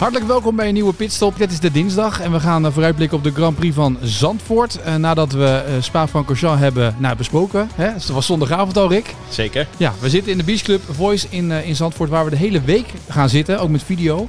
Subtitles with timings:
[0.00, 1.38] Hartelijk welkom bij een nieuwe pitstop.
[1.38, 4.82] Dit is de dinsdag en we gaan eh, vooruitblikken op de Grand Prix van Zandvoort.
[4.82, 7.68] Eh, nadat we eh, Spa-Francorchamps hebben nou, besproken.
[7.74, 7.84] Hè?
[7.84, 9.14] Het was zondagavond al, Rick.
[9.28, 9.66] Zeker.
[9.76, 12.60] Ja, we zitten in de Beach Club Voice in, in Zandvoort, waar we de hele
[12.60, 14.28] week gaan zitten, ook met video.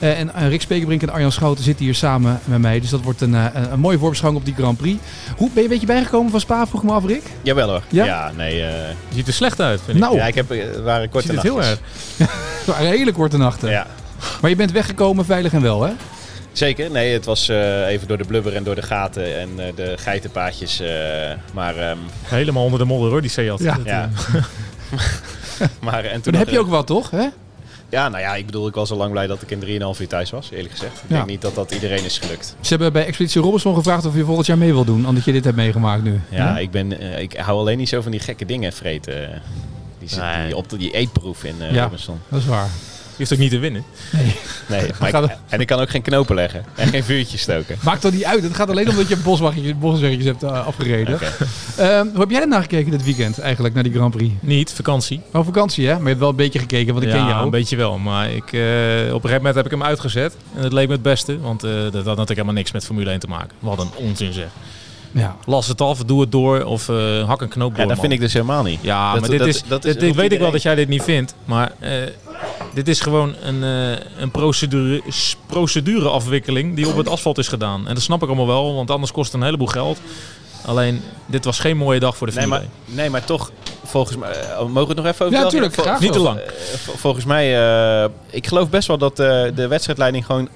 [0.00, 2.80] Eh, en Rick Spekerbrink en Arjan Schouten zitten hier samen met mij.
[2.80, 4.98] Dus dat wordt een, eh, een, een mooie voorbeschouwing op die Grand Prix.
[5.36, 7.22] Hoe, ben je een beetje bijgekomen van Spa, vroeg me af, Rick?
[7.42, 7.82] Jawel hoor.
[7.88, 8.04] Ja?
[8.04, 8.62] Ja, nee.
[8.62, 10.02] eh, Je ziet er slecht uit, vind ik.
[10.02, 11.78] Nou, ja, ik heb, het waren korte ziet het heel erg.
[12.16, 13.70] het waren hele korte nachten.
[13.70, 13.86] Ja,
[14.40, 15.92] Maar je bent weggekomen veilig en wel, hè?
[16.52, 16.90] zeker.
[16.90, 19.92] Nee, het was eh, even door de blubber en door de gaten en eh, de
[19.98, 20.80] geitenpaadjes.
[20.80, 20.88] eh,
[21.52, 23.58] maar, ehm, Helemaal onder de modder hoor, die Seat.
[23.58, 23.74] Ja.
[23.76, 24.10] Dat, ja.
[25.80, 27.10] maar en toen heb je ook wat, toch?
[27.10, 27.26] Hè?
[27.88, 29.60] Ja, nou ja, ik bedoel, ik was al lang blij dat ik in
[29.94, 30.92] 3,5 uur thuis was, eerlijk gezegd.
[30.96, 31.14] Ik Ja.
[31.16, 32.54] denk niet dat dat iedereen is gelukt.
[32.60, 35.32] Ze hebben bij Expeditie Robinson gevraagd of je volgend jaar mee wil doen, omdat je
[35.32, 36.20] dit hebt meegemaakt nu.
[36.28, 39.42] Ja, ik, ben, ik hou alleen niet zo van die gekke dingen vreten.
[39.98, 40.46] Die, zit- Nee.
[40.46, 41.82] die, op de, die eetproef in eh Ja.
[41.82, 42.18] Robinson.
[42.28, 42.68] Dat is waar.
[43.20, 43.84] Hoeft ook niet te winnen.
[44.12, 44.22] Nee,
[45.00, 47.76] maar ik- het- en ik kan ook geen knopen leggen en geen vuurtje stoken.
[47.84, 48.42] Maakt toch niet uit.
[48.42, 51.14] Het gaat alleen omdat je boswaggetjes, bosweggetjes hebt eh, afgereden.
[51.14, 51.32] Oké.
[51.76, 54.32] Ehm, hoe heb jij ernaar gekeken dit weekend eigenlijk, naar die Grand Prix?
[54.40, 55.20] Niet, vakantie.
[55.32, 55.92] Oh, vakantie hè?
[55.92, 57.44] Maar je hebt wel een beetje gekeken, want ik ja, ken jou.
[57.44, 57.98] een beetje wel.
[57.98, 60.36] Maar ik, eh, op een gegeven moment heb ik hem uitgezet.
[60.56, 61.40] En het leek me het beste.
[61.40, 63.50] Want eh, dat had natuurlijk helemaal niks met Formule 1 te maken.
[63.58, 64.46] Wat een onzin zeg.
[65.12, 65.36] Ja.
[65.46, 66.64] Las het af, doe het door.
[66.64, 67.80] Of eh, hak een knoop door.
[67.80, 68.00] Ja, dat man.
[68.00, 68.78] vind ik dus helemaal niet.
[68.82, 70.74] Ja, Dat- maar dit dat- is, dat dit, is dit weet ik wel dat jij
[70.74, 71.34] dit niet vindt.
[71.44, 71.90] Maar eh,
[72.74, 75.02] dit is gewoon een, eh, een procedure,
[75.46, 77.88] procedureafwikkeling die op het asfalt is gedaan.
[77.88, 79.98] En dat snap ik allemaal wel, want anders kost het een heleboel geld.
[80.66, 82.94] Alleen, dit was geen mooie dag voor de Nee Formule maar, 1.
[82.96, 83.50] nee, maar toch,
[83.84, 84.30] volgens mij...
[84.30, 85.50] eh, mogen we het nog even over Ja, België?
[85.50, 86.00] tuurlijk, Vol- graag.
[86.00, 86.38] Niet te lang.
[86.38, 87.58] Eh, vol- volgens mij,
[88.02, 90.48] eh, ik geloof best wel dat eh, de wedstrijdleiding gewoon...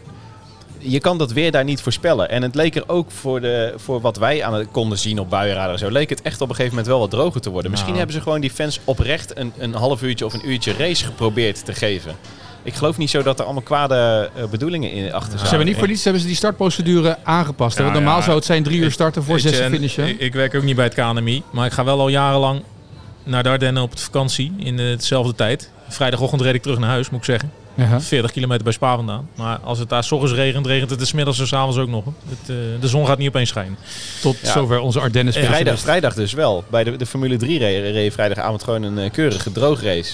[0.87, 2.29] Je kan dat weer daar niet voorspellen.
[2.31, 5.31] En het leek er ook voor, de, voor wat wij aan het konden zien op
[5.31, 5.91] buienradar en zo...
[5.91, 7.71] leek het echt op een gegeven moment wel wat droger te worden.
[7.71, 8.05] Misschien Nou.
[8.05, 11.65] hebben ze gewoon die fans oprecht een, een half uurtje of een uurtje race geprobeerd
[11.65, 12.13] te geven.
[12.63, 15.49] Ik geloof niet zo dat er allemaal kwade eh, bedoelingen in achter Ze zaten.
[15.49, 17.77] hebben niet voor niets hebben ze die startprocedure aangepast.
[17.77, 18.23] Ja, Want normaal ja.
[18.23, 20.09] zou het zijn drie uur starten voor zes en finishen.
[20.09, 22.63] Ik, ik werk ook niet bij het KNMI, maar ik ga wel al jarenlang
[23.25, 25.71] naar de Ardennen op de vakantie in eh, dezelfde tijd.
[25.89, 27.53] Vrijdagochtend reed ik terug naar huis, moet ik zeggen.
[27.77, 28.01] Ja.
[28.01, 29.29] 40 kilometer bij Spa vandaan.
[29.35, 31.89] Maar als het daar s ochtends regent, regent het 's middags en 's avonds ook
[31.89, 32.05] nog.
[32.05, 33.77] Het, eh, de zon gaat niet opeens schijnen.
[34.23, 34.53] Tot Ja.
[34.53, 36.65] zover onze Ardennen Vrijdag, vrijdag dus wel.
[36.71, 40.13] Bij de, de Formule 3 reed, reed vrijdagavond gewoon een eh, keurige droograce.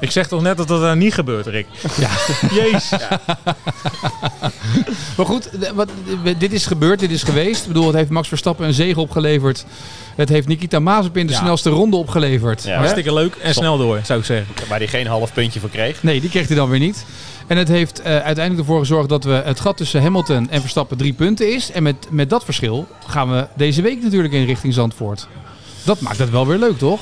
[0.00, 1.66] Ik zeg toch net dat dat daar niet gebeurt, Rick?
[1.98, 2.10] Ja.
[2.54, 2.90] Jezus.
[5.16, 5.88] Maar goed, wat,
[6.38, 7.60] dit is gebeurd, dit is geweest.
[7.62, 9.64] Ik bedoel, het heeft Max Verstappen een zege opgeleverd.
[10.16, 11.38] Het heeft Nikita Mazepin de Ja.
[11.38, 12.62] snelste ronde opgeleverd.
[12.64, 12.76] Ja.
[12.76, 14.54] Hartstikke leuk en snel door, zou ik zeggen.
[14.68, 16.02] Waar hij geen half puntje voor kreeg.
[16.02, 17.04] Nee, die kreeg hij dan weer niet.
[17.46, 20.96] En het heeft eh, uiteindelijk ervoor gezorgd dat we het gat tussen Hamilton en Verstappen
[20.96, 21.70] drie punten is.
[21.70, 25.26] En met, met dat verschil gaan we deze week natuurlijk in richting Zandvoort.
[25.84, 27.00] Dat maakt het wel weer leuk, toch?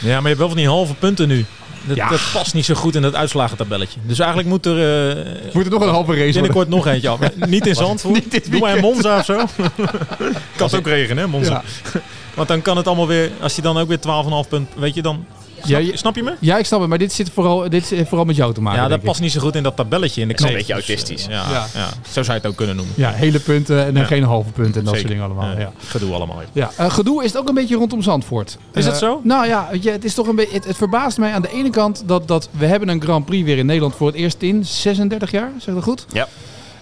[0.00, 1.44] Ja, maar je hebt wel van die halve punten nu.
[1.86, 2.08] Dat, Ja.
[2.08, 4.00] dat past niet zo goed in dat uitslagentabelletje.
[4.02, 6.32] Dus eigenlijk moet er eh, Moet er nog een halve race worden.
[6.32, 7.18] binnenkort nog eentje af.
[7.48, 8.14] Niet in Zandvoort.
[8.14, 9.36] Niet dit Doe maar in Monza of zo.
[10.56, 11.62] kan het ook regenen, hè, Monza.
[11.92, 12.00] Ja.
[12.34, 13.98] Want dan kan het allemaal weer, als je dan ook weer
[14.44, 15.26] 12,5 punt, weet je dan...
[15.66, 16.34] Snap, Ja, snap je me?
[16.40, 16.88] Ja, ik snap het.
[16.88, 18.82] Maar dit zit vooral, dit zit vooral met jou te maken.
[18.82, 19.04] Ja, dat ik.
[19.04, 21.24] past niet zo goed in dat tabelletje in de is een beetje autistisch.
[21.24, 21.66] ja, Ja.
[21.74, 21.88] ja.
[22.10, 22.94] zo zou je het ook kunnen noemen.
[22.96, 24.98] Ja, hele punten en dan geen halve punten en dat Zeker.
[24.98, 25.56] soort dingen allemaal.
[25.56, 25.72] Eh, ja.
[25.86, 26.40] Gedoe allemaal.
[26.40, 26.46] ja.
[26.76, 28.58] Ja, eh, gedoe is het ook een beetje rondom Zandvoort.
[28.74, 29.20] Is Eh, dat zo?
[29.24, 30.54] Nou ja, weet je, het is toch een beetje.
[30.54, 33.44] Het, het verbaast mij aan de ene kant dat, dat we hebben een Grand Prix
[33.44, 36.06] weer in Nederland voor het eerst in 36 jaar, zeg ik dat goed?
[36.12, 36.28] Ja.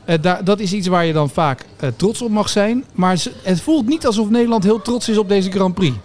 [0.05, 2.85] Eh, daar, dat is iets waar je dan vaak eh, trots op mag zijn.
[2.93, 5.97] Maar het voelt niet alsof Nederland heel trots is op deze Grand Prix.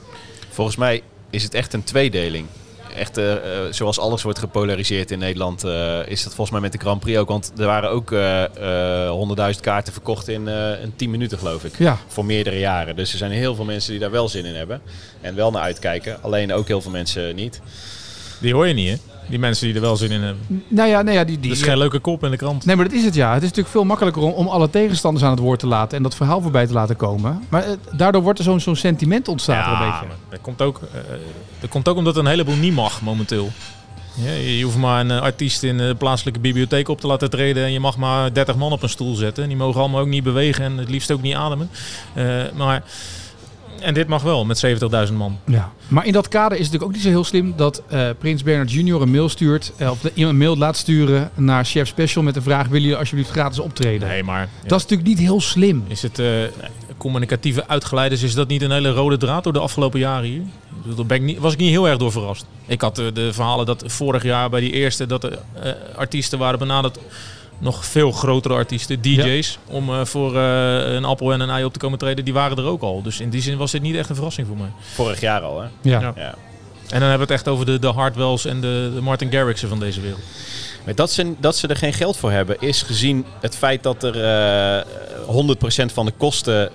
[0.49, 2.45] Volgens mij is het echt een tweedeling.
[2.95, 6.71] Echt, eh, eh, zoals alles wordt gepolariseerd in Nederland, eh, is dat volgens mij met
[6.71, 7.27] de Grand Prix ook.
[7.27, 8.43] Want er waren ook eh,
[9.05, 11.77] eh, 100.000 kaarten verkocht in eh een 10 minuten, geloof ik.
[11.77, 12.95] Ja, Voor meerdere jaren.
[12.95, 14.81] Dus er zijn heel veel mensen die daar wel zin in hebben.
[15.21, 16.23] En wel naar uitkijken.
[16.23, 17.61] Alleen ook heel veel mensen niet.
[18.39, 19.08] Die hoor je niet, hè?
[19.29, 20.63] Die mensen die er wel zin in hebben.
[20.67, 21.39] nou ja, nou ja die.
[21.39, 22.65] die Dat is geen leuke kop in de krant.
[22.65, 23.27] Nee, maar dat is het ja.
[23.27, 26.03] Het is natuurlijk veel makkelijker om, om alle tegenstanders aan het woord te laten en
[26.03, 27.43] dat verhaal voorbij te laten komen.
[27.49, 30.15] Maar eh, daardoor wordt er zo'n zo'n sentiment ontstaat er een beetje.
[30.29, 31.01] dat komt, ook, eh,
[31.59, 33.49] dat komt ook omdat een heleboel niet mag momenteel.
[34.23, 37.63] Ja, je hoeft maar een eh, artiest in de plaatselijke bibliotheek op te laten treden
[37.63, 39.47] en je mag maar 30 man op een stoel zetten.
[39.47, 41.69] Die mogen allemaal ook niet bewegen en het liefst ook niet ademen.
[42.13, 42.25] Eh,
[42.55, 42.83] maar
[43.81, 44.65] En dit mag wel, met
[45.09, 45.39] 70.000 man.
[45.45, 45.71] Ja.
[45.87, 48.43] Maar in dat kader is het natuurlijk ook niet zo heel slim dat uh, Prins
[48.43, 49.01] Bernard Jr.
[49.01, 52.67] een mail stuurt, uh, of een mail laat sturen naar Chef Special met de vraag:
[52.67, 54.07] willen jullie alsjeblieft gratis optreden?
[54.07, 54.49] Nee, maar.
[54.61, 55.83] Dat is natuurlijk niet heel slim.
[55.87, 56.27] Is het uh,
[56.97, 60.41] communicatieve uitgeleiders, is dat niet een hele rode draad door de afgelopen jaren hier?
[60.95, 62.45] Daar ben ik niet, was ik niet heel erg door verrast.
[62.65, 65.39] Ik had de verhalen dat vorig jaar bij die eerste dat de
[65.95, 66.99] artiesten waren benaderd
[67.59, 71.73] nog veel grotere artiesten, DJ's, om uh, voor uh, een appel en een ei op
[71.73, 73.01] te komen treden, die waren er ook al.
[73.01, 74.71] Dus in die zin was dit niet echt een verrassing voor mij.
[74.93, 75.67] Vorig jaar al, hè?
[75.81, 75.99] Ja.
[75.99, 76.13] ja.
[76.15, 76.35] ja.
[76.89, 79.69] En dan hebben we het echt over de, de Hardwells en de, de Martin Garrixen
[79.69, 80.21] van deze wereld.
[80.85, 84.03] Maar dat ze, dat ze er geen geld voor hebben, is gezien het feit dat
[84.03, 84.15] er
[85.27, 85.53] uh,
[85.85, 86.71] 100% van de kosten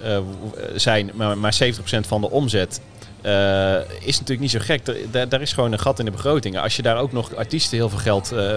[0.75, 2.81] zijn, maar, maar 70% van de omzet.
[3.27, 4.81] Uh, is natuurlijk niet zo gek.
[5.13, 6.63] Er, daar is gewoon een gat in de begrotingen.
[6.63, 8.57] Als je daar ook nog artiesten heel veel geld uh, uh,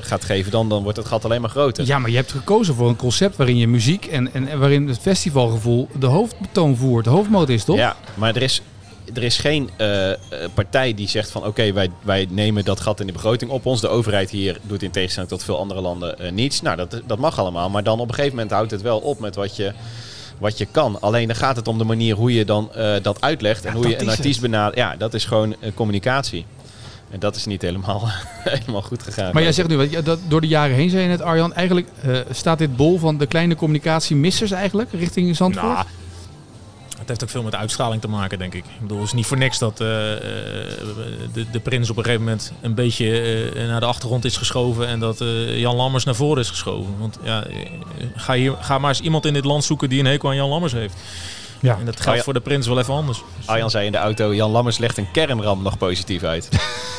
[0.00, 1.86] gaat geven, dan, dan wordt het gat alleen maar groter.
[1.86, 4.98] Ja, maar je hebt gekozen voor een concept waarin je muziek en, en waarin het
[4.98, 7.76] festivalgevoel de hoofdbetoon voert, de hoofdmoot is, toch?
[7.76, 8.62] Ja, maar er is,
[9.14, 9.70] er is geen
[10.54, 13.66] partij die zegt van oké, okay, wij, wij nemen dat gat in de begroting op
[13.66, 13.80] ons.
[13.80, 16.60] De overheid hier doet in tegenstelling tot veel andere landen niets.
[16.60, 17.70] Nou, dat, dat mag allemaal.
[17.70, 19.72] Maar dan op een gegeven moment houdt het wel op met wat je
[20.42, 21.00] wat je kan.
[21.00, 23.64] Alleen dan gaat het om de manier hoe je dan uh, dat uitlegt.
[23.64, 24.76] en hoe je een artiest benadert.
[24.76, 26.44] Ja, dat is gewoon uh, communicatie.
[27.10, 28.08] En dat is niet helemaal,
[28.44, 29.32] helemaal goed gegaan.
[29.32, 32.18] Maar jij zegt nu, dat door de jaren heen zei je net Arjan, eigenlijk uh,
[32.30, 35.72] staat dit bol van de kleine communicatiemissers eigenlijk richting Zandvoort?
[35.72, 35.86] Nou,
[37.02, 38.64] het heeft ook veel met uitstraling te maken, denk ik.
[38.64, 39.78] Ik bedoel, het is niet voor niks dat uh,
[41.32, 44.86] de, de prins op een gegeven moment een beetje uh, naar de achtergrond is geschoven
[44.86, 46.98] en dat uh, Jan Lammers naar voren is geschoven.
[46.98, 47.44] Want ja,
[48.14, 50.48] ga, hier, ga maar eens iemand in dit land zoeken die een hekel aan Jan
[50.48, 50.94] Lammers heeft.
[51.60, 51.78] Ja.
[51.78, 53.22] En dat geldt voor de prins wel even anders.
[53.44, 56.48] Arjan zei in de auto, Jan Lammers legt een kernram nog positief uit.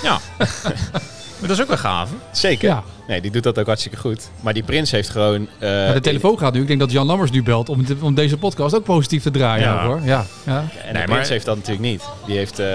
[0.04, 0.20] ja.
[1.44, 2.10] Maar dat is ook wel gaaf.
[2.32, 2.70] Zeker.
[2.70, 2.84] Ja.
[3.08, 4.30] Nee, die doet dat ook hartstikke goed.
[4.42, 5.42] Maar die prins heeft gewoon...
[5.60, 6.62] Uh, ja, de telefoon gaat nu.
[6.62, 9.68] Ik denk dat Jan Lammers nu belt om, om deze podcast ook positief te draaien.
[9.68, 9.86] Ja.
[9.86, 10.02] hoor.
[10.04, 10.26] Ja.
[10.46, 10.58] Ja.
[10.60, 11.28] En de nee, prins maar...
[11.28, 12.04] heeft dat natuurlijk niet.
[12.26, 12.68] Die, heeft, uh,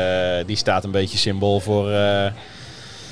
[0.46, 1.90] die staat een beetje symbool voor...
[1.90, 2.26] Uh,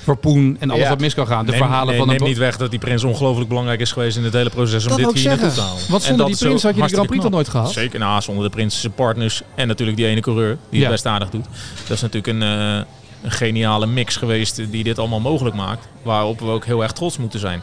[0.03, 0.89] voor Poen en alles ja.
[0.89, 1.45] wat mis kan gaan.
[1.45, 4.17] De neem, verhalen nee, van neem niet weg dat die prins ongelooflijk belangrijk is geweest
[4.17, 5.83] in het hele proces om dat dit hier naartoe te halen.
[5.89, 7.73] Want zonder die prins had je de Grand Prix toch nooit gehad?
[7.73, 10.87] Zeker, nou, zonder de prins zijn partners en natuurlijk die ene coureur die ja.
[10.87, 11.45] het best aardig doet.
[11.87, 12.83] Dat is natuurlijk een, uh,
[13.23, 15.89] een geniale mix geweest die dit allemaal mogelijk maakt.
[16.03, 17.63] Waarop we ook heel erg trots moeten zijn.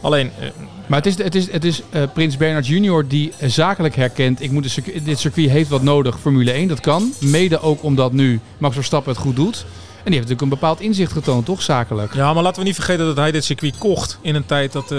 [0.00, 0.30] Alleen...
[0.40, 0.46] Uh,
[0.86, 4.42] maar het is, het is, het is uh, Prins Bernard Junior die zakelijk herkent...
[4.42, 7.12] Ik moet circuit, dit circuit heeft wat nodig, Formule 1, dat kan.
[7.20, 9.56] Mede ook omdat nu Max Verstappen het goed doet.
[9.56, 12.14] En die heeft natuurlijk een bepaald inzicht getoond, toch, zakelijk?
[12.14, 14.92] Ja, maar laten we niet vergeten dat hij dit circuit kocht in een tijd dat
[14.92, 14.98] uh,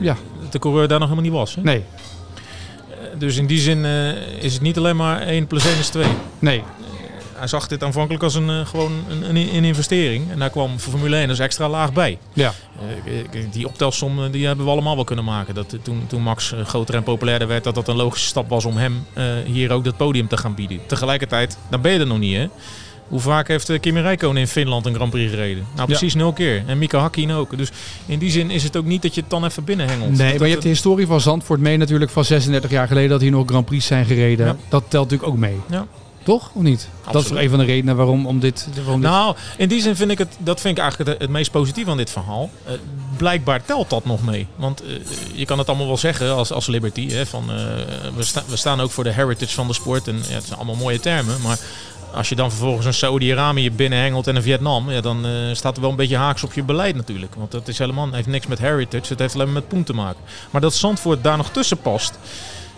[0.00, 0.16] ja.
[0.50, 1.54] de coureur daar nog helemaal niet was.
[1.54, 1.62] Hè?
[1.62, 1.84] Nee.
[3.18, 3.84] Dus in die zin
[4.40, 6.06] is het niet alleen maar 1 plus 1 is 2.
[6.38, 6.62] Nee.
[7.36, 10.30] Hij zag dit aanvankelijk als een, uh, gewoon een, een, een, investering.
[10.30, 12.18] En daar kwam voor Formule 1 dus extra laag bij.
[12.32, 12.52] Ja.
[13.50, 15.54] die optelsom die hebben we allemaal wel kunnen maken.
[15.54, 18.76] Dat toen, toen Max groter en populairder werd, dat dat een logische stap was om
[18.76, 19.06] hem
[19.44, 20.80] hier ook dat podium te gaan bieden.
[20.86, 22.48] Tegelijkertijd, dan ben je er nog niet hè.
[23.08, 25.66] Hoe vaak heeft Kimi Räikkönen in Finland een Grand Prix gereden?
[25.74, 26.18] Nou, precies ja.
[26.18, 26.62] nul keer.
[26.66, 27.58] En Mika Hakkinen ook.
[27.58, 27.70] Dus
[28.06, 30.10] in die zin is het ook niet dat je het dan even binnenhengelt.
[30.10, 33.10] Nee, dat maar je hebt de historie van Zandvoort mee natuurlijk van 36 jaar geleden
[33.10, 34.46] dat hier nog Grand Prix zijn gereden.
[34.46, 34.56] Ja.
[34.68, 35.56] Dat telt natuurlijk ook mee.
[35.70, 35.86] Ja.
[36.26, 36.50] Toch?
[36.52, 36.88] Of niet?
[36.88, 37.12] Absoluut.
[37.12, 38.68] Dat is toch een van de redenen waarom om dit...
[38.74, 41.50] Waarom nou, in die zin vind ik het, dat vind ik eigenlijk het, het meest
[41.50, 42.50] positief aan dit verhaal.
[42.66, 42.72] Uh,
[43.16, 44.46] blijkbaar telt dat nog mee.
[44.56, 44.88] Want uh,
[45.32, 47.10] je kan het allemaal wel zeggen als, als Liberty.
[47.10, 47.56] Hè, van, uh,
[48.16, 50.08] we, sta, we staan ook voor de heritage van de sport.
[50.08, 51.40] En ja, het zijn allemaal mooie termen.
[51.40, 51.58] Maar
[52.14, 55.80] als je dan vervolgens een Saudi-Arabië binnenhengelt en een Vietnam, ja, dan uh, staat er
[55.80, 57.34] wel een beetje haaks op je beleid natuurlijk.
[57.34, 59.92] Want dat is helemaal, heeft niks met heritage, het heeft alleen maar met poen te
[59.92, 60.20] maken.
[60.50, 62.18] Maar dat Zandvoort daar nog tussen past,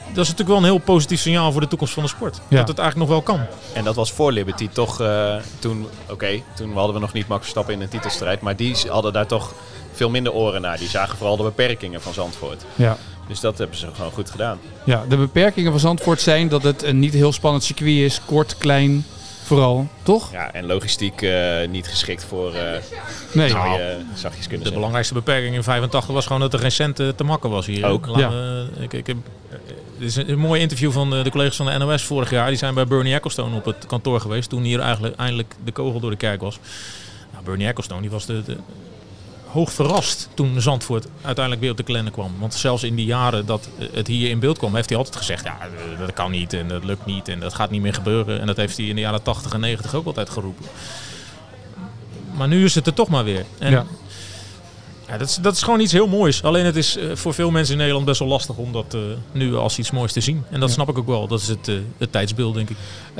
[0.08, 2.40] dat is natuurlijk wel een heel positief signaal voor de toekomst van de sport.
[2.48, 2.56] Ja.
[2.56, 3.46] Dat het eigenlijk nog wel kan.
[3.72, 7.28] En dat was voor Liberty toch uh, toen, oké, okay, toen hadden we nog niet
[7.28, 9.54] Max Verstappen in een titelstrijd, maar die hadden daar toch
[9.92, 10.78] veel minder oren naar.
[10.78, 12.64] Die zagen vooral de beperkingen van Zandvoort.
[12.74, 12.96] Ja.
[13.28, 14.58] Dus dat hebben ze gewoon goed gedaan.
[14.84, 18.58] Ja, de beperkingen van Zandvoort zijn dat het een niet heel spannend circuit is, kort,
[18.58, 19.04] klein,
[19.48, 20.32] Vooral, toch?
[20.32, 22.60] Ja, en logistiek uh, niet geschikt voor uh,
[23.32, 23.48] nee.
[23.48, 24.72] zou je zachtjes kunnen De zeggen.
[24.72, 27.86] belangrijkste beperking in 85 was gewoon dat er geen cent te makken was hier.
[27.86, 28.06] Ook.
[28.06, 28.64] Laat, ja.
[28.78, 29.16] ik, ik heb,
[29.98, 32.48] dit is een, mooi interview van de, de, collega's van de NOS vorig jaar.
[32.48, 36.00] Die zijn bij Bernie Ecclestone op het kantoor geweest toen hier eigenlijk eindelijk de kogel
[36.00, 36.58] door de kerk was.
[37.32, 38.56] Nou, Bernie Ecclestone die was de,
[39.46, 42.34] hoog verrast toen Zandvoort uiteindelijk weer op de kalender kwam.
[42.38, 45.44] Want zelfs in die jaren dat het hier in beeld kwam, heeft hij altijd gezegd:
[45.44, 45.58] ja,
[45.98, 48.40] dat kan niet en dat lukt niet en dat gaat niet meer gebeuren.
[48.40, 50.66] En dat heeft hij in de jaren 80 en 90 ook altijd geroepen.
[52.34, 53.44] Maar nu is het er toch maar weer.
[53.58, 53.86] En ja.
[55.08, 56.42] Ja, dat, is, dat is gewoon iets heel moois.
[56.42, 59.00] Alleen het is uh, voor veel mensen in Nederland best wel lastig om dat uh,
[59.32, 60.42] nu als iets moois te zien.
[60.50, 60.74] En dat ja.
[60.74, 61.26] snap ik ook wel.
[61.26, 62.76] Dat is het, uh, het tijdsbeeld, denk ik.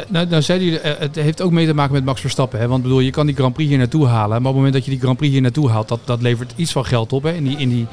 [0.09, 2.59] nou, nou zei jullie, het heeft ook mee te maken met Max Verstappen.
[2.59, 2.69] Hè?
[2.69, 4.29] Want bedoel, je kan die Grand Prix hier naartoe halen.
[4.29, 6.53] Maar op het moment dat je die Grand Prix hier naartoe haalt, dat, dat levert
[6.57, 7.33] iets van geld op hè?
[7.33, 7.87] In, die, in die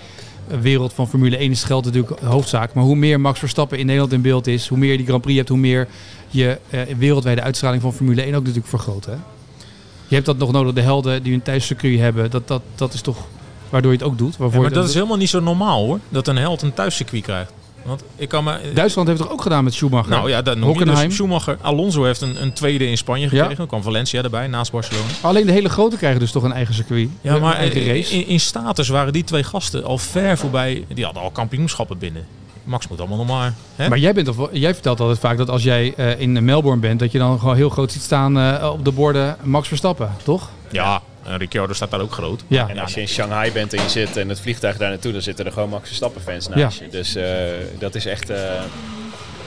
[0.62, 2.74] wereld van Formule 1 is geld natuurlijk hoofdzaak.
[2.74, 5.22] Maar hoe meer Max Verstappen in Nederland in beeld is, hoe meer je die Grand
[5.22, 5.88] Prix hebt, hoe meer
[6.30, 9.06] je uh, wereldwijde uitstraling van Formule 1 ook natuurlijk vergroot.
[9.06, 9.16] Hè?
[10.08, 12.32] Je hebt dat nog nodig, de helden die een thuiscircuit hebben.
[12.32, 13.28] Dat, dat, dat is toch
[13.76, 14.36] waardoor je het ook doet.
[14.40, 17.52] Ja, maar dat is helemaal niet zo normaal hoor, dat een held een thuiscircuit krijgt.
[17.84, 20.10] Want ik kan Duitsland heeft het ook gedaan met Schumacher?
[20.10, 21.58] Nou ja, dat noem je dus Schumacher.
[21.62, 23.50] Alonso heeft een, een tweede in Spanje gekregen.
[23.50, 23.56] Ja.
[23.56, 25.08] Dan kwam Valencia erbij, naast Barcelona.
[25.22, 27.10] Alleen de hele grote krijgen dus toch een eigen circuit?
[27.22, 30.86] Ja, maar in, in status waren die twee gasten al ver voorbij.
[30.94, 32.26] Die hadden al kampioenschappen binnen.
[32.66, 33.54] Max moet allemaal nog maar.
[33.76, 33.90] Hè?
[33.90, 37.00] Maar jij, bent of, jij vertelt altijd vaak dat als jij uh, in Melbourne bent,
[37.00, 40.50] dat je dan gewoon heel groot ziet staan uh, op de borden Max Verstappen, toch?
[40.72, 42.44] Ja, en Ricciardo staat daar ook groot.
[42.48, 42.70] Ja.
[42.70, 45.22] En als je in Shanghai bent en je zit en het vliegtuig daar naartoe, dan
[45.22, 46.86] zitten er gewoon Max Verstappen fans naast ja.
[46.86, 46.92] je.
[46.92, 47.24] Dus uh,
[47.80, 48.32] dat is echt.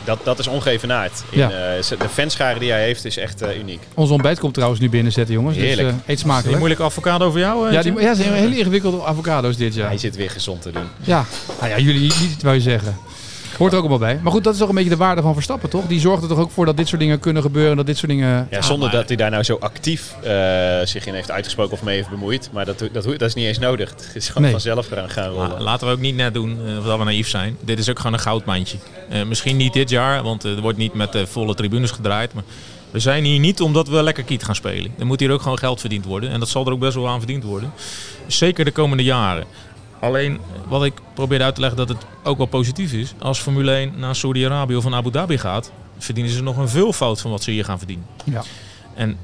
[0.04, 1.22] dat, dat is ongevenaard.
[1.30, 1.48] In, ja.
[1.78, 3.80] de fanschare die hij heeft is echt uniek.
[3.94, 5.56] Ons ontbijt komt trouwens nu binnen zetten, jongens.
[5.56, 5.88] Heerlijk.
[5.88, 6.52] Dus, eet smakelijk.
[6.52, 7.72] Een moeilijke avocado voor jou?
[7.72, 9.88] ja, die, ja, ze zijn hele ingewikkelde avocado's dit jaar.
[9.88, 10.86] Hij zit weer gezond te doen.
[11.00, 11.24] Ja,
[11.58, 12.96] nou ja jullie niet, wou je zeggen.
[13.58, 14.20] Hoort er ook allemaal bij.
[14.22, 15.86] Maar goed, dat is toch een beetje de waarde van Verstappen, toch?
[15.86, 17.76] Die zorgt er toch ook voor dat dit soort dingen kunnen gebeuren.
[17.76, 18.48] Dat dit soort dingen...
[18.50, 20.30] Ja, zonder dat hij daar nou zo actief uh,
[20.84, 22.50] zich in heeft uitgesproken of mee heeft bemoeid.
[22.52, 23.90] Maar dat, dat, dat is niet eens nodig.
[23.90, 24.50] Het is gewoon nee.
[24.50, 25.48] vanzelf gaan, gaan rollen.
[25.48, 27.56] Nou, laten we ook niet net doen uh, of dat we naïef zijn.
[27.60, 28.78] Dit is ook gewoon een goudmandje.
[29.12, 32.32] Uh, misschien niet dit jaar, want er wordt niet met volle tribunes gedraaid.
[32.32, 32.44] Maar
[32.90, 34.90] we zijn hier niet omdat we lekker kiet gaan spelen.
[34.98, 36.30] Er moet hier ook gewoon geld verdiend worden.
[36.30, 37.72] En dat zal er ook best wel aan verdiend worden.
[38.26, 39.44] Zeker de komende jaren.
[40.00, 43.14] Alleen wat ik probeer uit te leggen dat het ook wel positief is.
[43.18, 47.20] Als Formule 1 naar Saudi-Arabië of naar Abu Dhabi gaat, verdienen ze nog een veelvoud
[47.20, 48.06] van wat ze hier gaan verdienen.
[48.24, 48.42] Ja.
[48.94, 49.18] En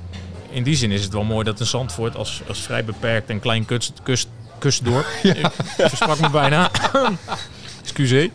[0.51, 3.41] in die zin is het wel mooi dat een Zandvoort als, als vrij beperkt en
[3.41, 4.29] klein kust, kust,
[4.59, 5.35] kustdorp, ja.
[5.35, 6.71] ik versprak me bijna,
[7.83, 8.31] excuseer,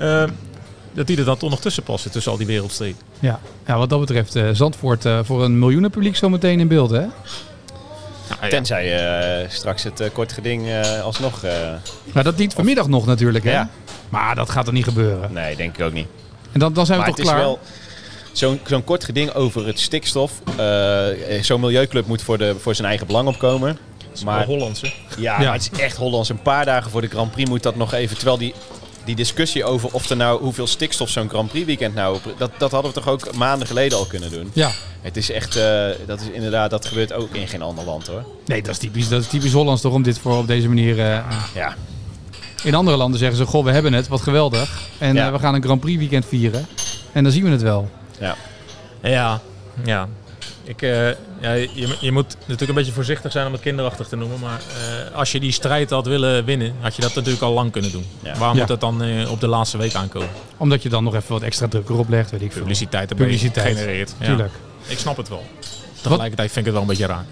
[0.00, 0.24] uh,
[0.94, 2.96] dat die er dan toch nog tussen passen, tussen al die wereldsteden.
[3.18, 6.90] Ja, ja wat dat betreft, uh, Zandvoort uh, voor een miljoenen publiek zometeen in beeld,
[6.90, 7.06] hè?
[8.30, 8.48] Nou, ja.
[8.48, 11.42] Tenzij je uh, straks het uh, kort geding uh, alsnog...
[12.12, 13.52] maar dat niet vanmiddag nog natuurlijk, hè?
[13.52, 13.68] Ja.
[14.08, 15.32] Maar dat gaat er niet gebeuren.
[15.32, 16.06] Nee, denk ik ook niet.
[16.52, 17.56] En dan, dan zijn we maar toch klaar?
[18.32, 20.32] Zo'n zo'n kort geding over het stikstof.
[21.40, 23.78] zo'n milieuclub moet voor, de, voor zijn eigen belang opkomen.
[24.24, 24.92] Maar Hollandse.
[25.18, 25.52] Ja, ja.
[25.52, 26.28] het is echt Hollands.
[26.28, 28.16] Een paar dagen voor de Grand Prix moet dat nog even.
[28.16, 28.54] Terwijl die,
[29.04, 32.18] die discussie over of er nou hoeveel stikstof zo'n Grand Prix weekend nou.
[32.36, 34.50] Dat, dat hadden we toch ook maanden geleden al kunnen doen.
[34.52, 34.70] Ja.
[35.00, 38.24] Het is echt, uh, dat is inderdaad, dat gebeurt ook in geen ander land hoor.
[38.46, 40.98] Nee, dat is typisch, dat is typisch Hollands toch om dit voor op deze manier.
[40.98, 41.74] Uh, ja.
[42.62, 44.80] In andere landen zeggen ze: Goh, we hebben het, wat geweldig.
[44.98, 45.26] En ja.
[45.26, 46.66] uh, we gaan een Grand Prix weekend vieren.
[47.12, 47.90] En dan zien we het wel.
[48.18, 48.36] Ja.
[49.02, 49.40] Ja,
[49.84, 50.08] ja.
[50.64, 51.08] Ik, uh,
[51.40, 54.38] ja je, je, moet natuurlijk een beetje voorzichtig zijn om het kinderachtig te noemen.
[54.40, 54.60] Maar
[55.10, 57.92] uh, als je die strijd had willen winnen, had je dat natuurlijk al lang kunnen
[57.92, 58.04] doen.
[58.22, 58.38] Ja.
[58.38, 58.62] Waarom ja.
[58.62, 60.28] moet dat dan uh, op de laatste week aankomen?
[60.56, 62.60] Omdat je dan nog even wat extra druk erop legt, weet ik veel.
[62.60, 63.76] Publiciteit erbij Publiciteit.
[63.76, 64.14] genereert.
[64.20, 64.52] Tuurlijk.
[64.86, 65.44] Ik snap het wel.
[66.00, 67.24] Tegelijkertijd vind ik het wel een beetje raar.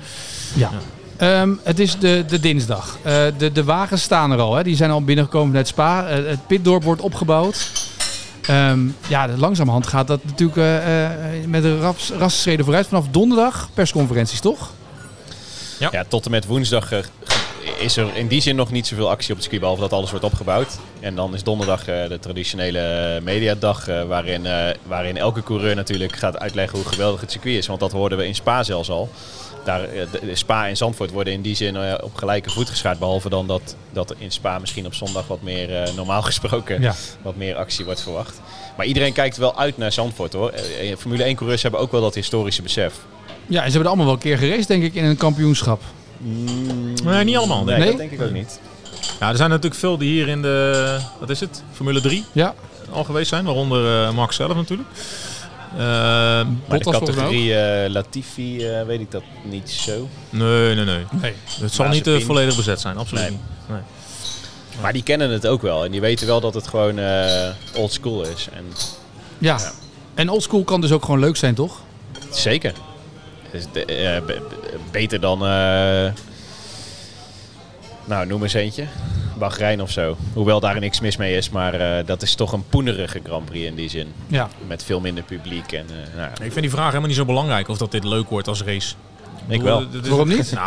[0.55, 0.71] Ja.
[1.19, 1.41] ja.
[1.41, 2.99] Um, het is de, de dinsdag.
[2.99, 4.55] Uh, de, de wagens staan er al.
[4.55, 4.63] Hè.
[4.63, 6.19] Die zijn al binnengekomen met Spa.
[6.19, 7.71] Uh, het pitdorp wordt opgebouwd.
[8.51, 11.81] Um, ja, langzamerhand gaat dat natuurlijk uh, met een
[12.19, 12.87] ras, vooruit.
[12.87, 14.71] Vanaf donderdag persconferenties, toch?
[15.79, 16.91] Ja, ja tot en met woensdag
[17.79, 20.11] is er in die zin nog niet zoveel actie op het circuit, behalve dat alles
[20.11, 20.79] wordt opgebouwd.
[21.01, 26.17] En dan is donderdag uh, de traditionele mediadag, uh, waarin, uh, waarin elke coureur natuurlijk
[26.17, 27.67] gaat uitleggen hoe geweldig het circuit is.
[27.67, 29.11] Want dat hoorden we in Spa zelfs al.
[29.69, 32.99] Daar, de, Spa en Zandvoort worden in die zin op gelijke voet geschaard.
[32.99, 36.95] Behalve dan dat, dat in Spa misschien op zondag wat meer, normaal gesproken, ja.
[37.23, 38.41] wat meer actie wordt verwacht.
[38.77, 40.53] Maar iedereen kijkt wel uit naar Zandvoort hoor.
[40.99, 42.95] Formule 1 coureurs hebben ook wel dat historische besef.
[43.47, 45.83] Ja, en ze hebben er allemaal wel een keer geraced denk ik in een kampioenschap.
[46.19, 47.65] Mm, nee, niet allemaal.
[47.65, 48.61] Nee, nee, dat denk ik ook niet.
[49.21, 52.55] Ja, er zijn natuurlijk veel die hier in de, wat is het, Formule 3 ja.
[52.91, 53.45] al geweest zijn.
[53.45, 54.89] Waaronder uh, Max zelf natuurlijk.
[55.73, 60.09] Uh, maar de categorie uh, Latifi uh, weet ik dat niet zo.
[60.31, 61.05] Nee, nee, nee.
[61.11, 61.35] nee.
[61.61, 63.33] Het zal niet volledig bezet zijn, absoluut nee.
[63.33, 63.41] niet.
[63.69, 63.81] Nee.
[64.81, 65.85] Maar die kennen het ook wel.
[65.85, 66.99] En die weten wel dat het gewoon
[67.75, 68.49] old school is.
[68.53, 68.65] En,
[69.39, 69.59] ja.
[69.59, 69.73] ja.
[70.15, 71.81] En old school kan dus ook gewoon leuk zijn, toch?
[72.31, 72.73] Zeker.
[73.53, 74.43] Dus de,
[74.91, 75.43] beter dan...
[75.43, 76.13] Uh,
[78.05, 78.87] nou, noem eens eentje.
[79.39, 80.17] Bahrein of zo.
[80.33, 83.67] Hoewel daar niks mis mee is, maar uh, dat is toch een poenerige Grand Prix
[83.67, 84.13] in die zin.
[84.27, 84.49] Ja.
[84.67, 85.73] Met veel minder publiek.
[85.73, 86.31] En, uh, nou.
[86.31, 88.95] Ik vind die vraag helemaal niet zo belangrijk of dat dit leuk wordt als race.
[89.49, 89.85] Ik wel.
[90.09, 90.53] Waarom niet?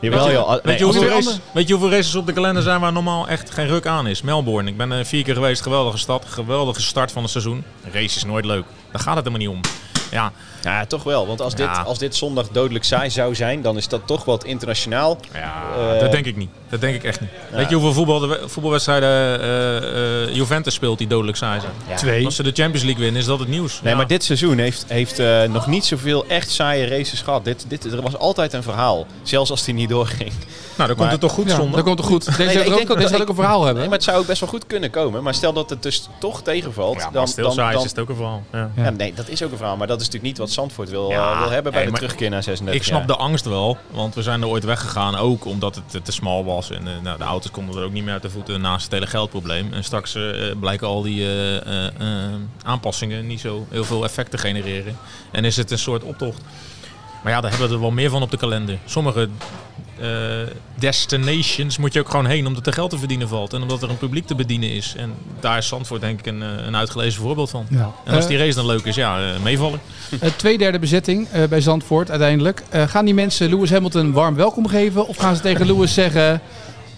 [0.00, 0.62] Nou, Jawel, weet, je, joh.
[0.62, 3.50] weet, je hoeveel races, weet je hoeveel races op de kalender zijn waar normaal echt
[3.50, 4.22] geen ruk aan is?
[4.22, 4.70] Melbourne.
[4.70, 5.62] Ik ben uh, vier keer geweest.
[5.62, 6.24] Geweldige stad.
[6.28, 7.64] Geweldige start van het seizoen.
[7.84, 8.64] Een race is nooit leuk.
[8.92, 9.70] Daar gaat het helemaal niet om.
[10.10, 10.32] Ja,
[10.62, 11.26] Ja, toch wel.
[11.26, 11.74] Want als, Ja.
[11.76, 15.18] dit, als dit zondag dodelijk saai zou zijn, dan is dat toch wat internationaal.
[15.32, 15.62] ja
[15.94, 16.50] Eh, dat denk ik niet.
[16.70, 17.30] Dat denk ik echt niet.
[17.50, 21.72] Weet je hoeveel voetbal, voetbalwedstrijden eh, eh, Juventus speelt die dodelijk saai zijn?
[21.88, 21.96] Ja.
[21.96, 22.24] Twee.
[22.24, 23.80] Als ze de Champions League winnen, is dat het nieuws.
[23.82, 23.98] Nee, Ja.
[23.98, 27.44] maar dit seizoen heeft, heeft eh, nog niet zoveel echt saaie races gehad.
[27.44, 29.06] Dit, dit, er was altijd een verhaal.
[29.22, 30.32] Zelfs als die niet doorging.
[30.76, 31.74] Nou, dan komt het toch goed Ja, zondag?
[31.74, 32.24] dat komt toch goed.
[32.24, 33.74] Deze Nee, ik ook, denk ook dat ook een verhaal hebben.
[33.80, 35.22] Nee, maar het zou ook best wel goed kunnen komen.
[35.22, 36.96] Maar stel dat het dus toch tegenvalt.
[36.96, 38.42] Ja, maar dan, het heel dan, saai is, dan- is het ook een verhaal.
[38.76, 38.90] Ja.
[38.90, 39.76] Nee, dat is ook een verhaal.
[39.76, 42.42] Maar dat is natuurlijk niet wat Zandvoort wil, Ja, wil hebben bij de terugkeer naar
[42.42, 46.04] 36 Ik snap de angst wel, want we zijn er ooit weggegaan ook omdat het
[46.04, 46.59] te smal was.
[46.68, 48.92] En eh, nou, de auto's konden er ook niet meer uit de voeten naast het
[48.92, 49.72] hele geldprobleem.
[49.72, 50.22] En straks eh,
[50.60, 54.96] blijken al die eh, eh, eh, aanpassingen niet zo heel veel effect te genereren.
[55.30, 56.42] En is het een soort optocht.
[57.22, 58.78] Maar ja, daar hebben we er wel meer van op de kalender.
[58.84, 59.28] Sommige
[60.00, 60.08] eh,
[60.74, 63.52] destinations moet je ook gewoon heen omdat er geld te verdienen valt.
[63.52, 64.94] En omdat er een publiek te bedienen is.
[64.96, 67.66] En daar is Zandvoort denk ik een, eh, een uitgelezen voorbeeld van.
[67.70, 67.90] Ja.
[68.04, 69.80] En als Eh, die race dan leuk is, ja, eh, meevallen.
[70.20, 72.62] Eh, twee derde bezetting eh, bij Zandvoort uiteindelijk.
[72.68, 75.06] Eh, gaan die mensen Lewis Hamilton warm welkom geven?
[75.08, 76.40] Of gaan ze tegen Lewis zeggen...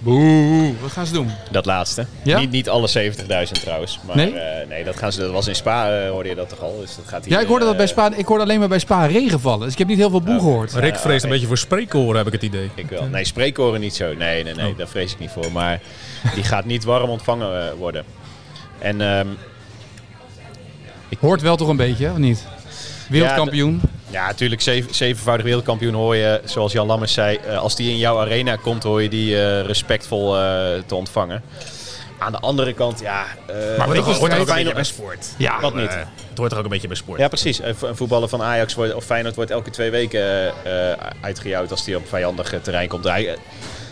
[0.03, 0.73] Boe.
[0.81, 1.31] Wat gaan ze doen?
[1.51, 2.07] Dat laatste.
[2.23, 2.39] Ja?
[2.39, 4.01] Niet, niet alle 70.000 trouwens.
[4.07, 4.33] Maar Nee?
[4.33, 6.79] nee, nee dat, gaan ze, dat was in Spa, eh, hoorde je dat toch al.
[6.81, 8.13] Dus dat gaat hier, Ja, ik hoorde dat bij eh, Spa.
[8.15, 9.61] Ik hoorde alleen maar bij Spa regen vallen.
[9.61, 10.73] Dus ik heb niet heel veel boe gehoord.
[10.73, 12.71] Rick vreest een ik- beetje voor spreekkoren, heb ik het idee.
[12.75, 13.07] Ik wel.
[13.07, 14.15] Nee, spreekkoren niet zo.
[14.15, 14.79] Nee, nee, nee, Oh.
[14.79, 15.53] daar vrees ik niet voor.
[15.53, 15.81] Maar
[16.35, 18.05] die gaat niet warm ontvangen eh, worden.
[18.79, 19.27] En ehm,
[21.21, 22.47] Hoort wel toch een beetje, of niet?
[23.09, 23.81] Wereldkampioen.
[23.83, 27.99] ja, natuurlijk zeven, zevenvoudig wereldkampioen hoor je, zoals Jan Lammers zei, eh, als die in
[27.99, 30.43] jouw arena komt, hoor je die eh, respectvol eh,
[30.87, 31.43] te ontvangen.
[32.19, 33.25] Aan de andere kant, ja...
[33.79, 35.35] Maar je, hoort er ook een beetje bij sport.
[35.39, 35.91] Ja, Wat niet?
[36.29, 37.19] Het hoort er ook een beetje bij sport.
[37.19, 37.63] Ja, precies.
[37.63, 41.71] Een vo- Een voetballer van Ajax wordt, of Feyenoord wordt elke twee weken eh, uitgejouwd
[41.71, 43.05] als hij op vijandig terrein komt.
[43.05, 43.37] Hij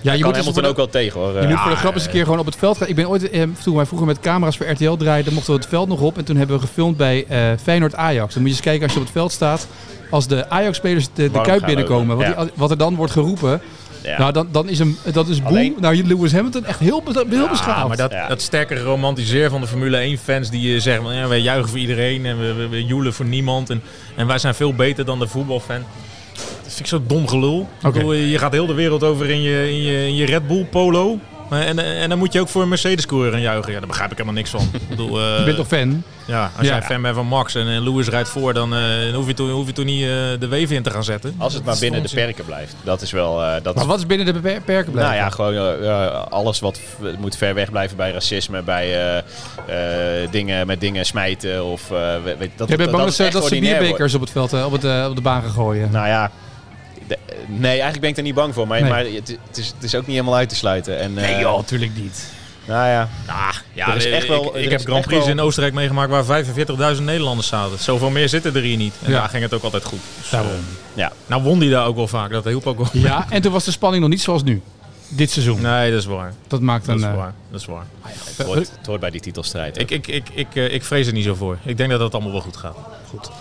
[0.02, 1.32] Ja, je kan moet, dus voor Hamilton de, ook wel tegen hoor.
[1.32, 2.88] je Eh, moet voor de Ja, grap eens een keer gewoon op het veld gaan.
[2.88, 5.68] Ik ben ooit, eh, toen wij vroeger met camera's voor RTL draaiden, mochten we het
[5.68, 6.18] veld nog op.
[6.18, 8.32] En toen hebben we gefilmd bij eh Feyenoord-Ajax.
[8.34, 9.66] Dan moet je eens kijken als je op het veld staat.
[10.10, 12.16] Als de Ajax-spelers de, Kuip binnenkomen.
[12.16, 13.60] Wat, die- wat er dan wordt geroepen.
[14.02, 14.18] ja.
[14.18, 15.48] Nou, dan, dan is, hem, dat is boel.
[15.48, 17.80] Alleen- Nou, Lewis Hamilton echt heel, heel beschaafd.
[17.80, 18.28] Ja, maar dat, Ja.
[18.28, 21.68] dat sterke romantiseren van de Formule 1 fans die eh, zeggen van ja, wij juichen
[21.68, 23.82] voor iedereen en we, we, we joelen voor niemand en,
[24.16, 25.84] en wij zijn veel beter dan de voetbalfan.
[26.70, 27.68] Dat vind ik zo dom gelul.
[27.82, 30.64] Bedoel, je gaat heel de wereld over in je, in je, in je Red Bull
[30.64, 31.18] polo.
[31.48, 33.72] Maar- En, en dan moet je ook voor een Mercedes coureur gaan juichen.
[33.72, 34.68] Ja, daar begrijp ik helemaal niks van.
[34.72, 36.02] Ik bedoel, eh, je bent toch fan?
[36.26, 36.72] ja, als Ja.
[36.72, 39.50] jij fan bent van Max en eh, Lewis rijdt voor, dan eh, hoef, je toen,
[39.50, 40.08] hoef je toen niet eh,
[40.38, 41.34] de weven in te gaan zetten.
[41.38, 42.74] Als het maar binnen de perken blijft.
[42.82, 43.42] Dat is wel...
[43.42, 44.92] eh, dat Maar wat is binnen de perken blijven?
[44.94, 46.80] nou ja, gewoon eh, eh, alles wat
[47.18, 48.86] moet ver weg blijven bij racisme, bij
[49.66, 51.90] eh, eh, dingen met dingen smijten of...
[51.90, 51.98] eh,
[52.38, 53.60] weet, dat, Je bent bang dat, dat ze wordt.
[53.60, 55.88] bierbekers op het veld, eh, op, het, eh, op de baan gaan gooien.
[55.90, 56.30] Nou ja,
[57.10, 58.66] de- nee, eigenlijk ben ik er niet bang voor.
[58.66, 58.90] Maar, Nee.
[58.90, 60.98] maar het, het, is, het is ook niet helemaal uit te sluiten.
[60.98, 62.32] En, eh, natuurlijk niet.
[62.64, 65.28] Nou ja, Ah, ja, Er is eh, echt wel- ik, er heb Grand Prix wel-
[65.30, 67.78] in Oostenrijk meegemaakt waar 45.000 Nederlanders zaten.
[67.78, 68.94] Zoveel meer zitten er hier niet.
[69.04, 69.20] En Ja.
[69.20, 69.98] daar ging het ook altijd goed.
[70.20, 70.50] Dus, Daarom.
[70.50, 70.56] eh,
[70.94, 71.12] ja.
[71.26, 72.30] nou won die daar ook wel vaak.
[72.30, 72.88] Dat hielp ook wel.
[72.92, 74.62] Ja, en toen was de spanning nog niet zoals nu.
[75.12, 75.60] Dit seizoen.
[75.60, 76.34] Nee, dat is waar.
[76.46, 77.00] Dat maakt Dat een...
[77.00, 77.34] is eh, waar.
[77.50, 77.84] Dat is waar.
[78.36, 79.78] het, hoort, het hoort bij die titelstrijd.
[79.78, 81.58] Ik, ik, ik, ik, eh, ik vrees er niet zo voor.
[81.64, 82.76] Ik denk dat het allemaal wel goed gaat.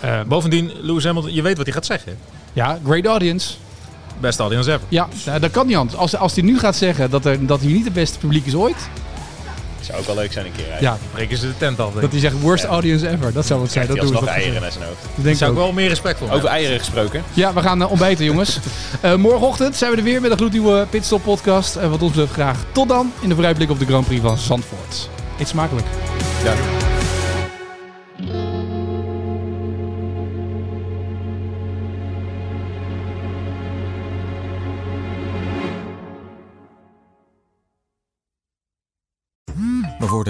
[0.00, 2.18] eh, Bovendien, Lewis Hamilton, je weet wat hij gaat zeggen.
[2.52, 3.54] ja, great audience.
[4.20, 4.86] Best audience ever.
[4.88, 5.98] Ja, nou, dat kan niet anders.
[5.98, 8.54] Als, als hij nu gaat zeggen dat, er, dat hij niet het beste publiek is
[8.54, 8.88] ooit.
[9.80, 10.70] Zou ook wel leuk zijn een keer.
[10.70, 11.00] eigenlijk.
[11.02, 11.92] Ja, Breken ze de tent af.
[11.92, 13.32] dat hij zegt worst audience ever.
[13.32, 13.86] Dat zou het zijn.
[13.86, 14.98] Dat doen we eieren naar zijn hoofd.
[15.14, 15.64] Dat denk zou ik ook.
[15.64, 16.52] wel meer respect voor Over hebben.
[16.58, 17.22] eieren gesproken.
[17.32, 18.58] Ja, we gaan eh, ontbijten jongens.
[19.00, 21.76] Eh, morgenochtend zijn we er weer met een gloednieuwe Pitstop podcast.
[21.76, 24.38] En wat ons betreft graag tot dan in de vooruitblik op de Grand Prix van
[24.38, 25.08] Zandvoort.
[25.38, 25.86] Eet smakelijk.
[26.44, 26.79] Ja.